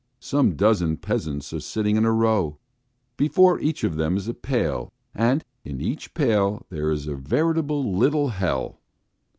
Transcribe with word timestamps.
Some 0.19 0.55
dozen 0.55 0.97
peasants 0.97 1.53
are 1.53 1.59
sitting 1.59 1.95
in 1.95 2.05
a 2.05 2.11
row. 2.11 2.57
Before 3.17 3.59
each 3.59 3.83
of 3.83 3.97
them 3.97 4.17
is 4.17 4.27
a 4.27 4.33
pail, 4.33 4.91
and 5.13 5.45
in 5.63 5.79
each 5.79 6.15
pail 6.15 6.65
there 6.71 6.89
is 6.89 7.05
a 7.05 7.13
veritable 7.13 7.83
little 7.95 8.29
hell. 8.29 8.79